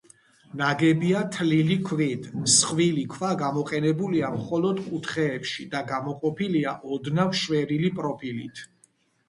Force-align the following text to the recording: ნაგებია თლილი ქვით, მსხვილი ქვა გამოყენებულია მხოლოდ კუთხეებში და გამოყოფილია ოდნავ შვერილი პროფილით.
ნაგებია 0.59 1.19
თლილი 1.35 1.75
ქვით, 1.89 2.25
მსხვილი 2.45 3.03
ქვა 3.13 3.29
გამოყენებულია 3.43 4.33
მხოლოდ 4.39 4.83
კუთხეებში 4.89 5.69
და 5.77 5.85
გამოყოფილია 5.95 6.77
ოდნავ 6.97 7.41
შვერილი 7.45 7.97
პროფილით. 8.03 8.69